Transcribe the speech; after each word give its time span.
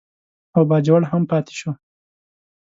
او 0.55 0.61
باجوړ 0.69 1.01
هم 1.11 1.21
پاتې 1.31 1.53
شو. 1.59 1.71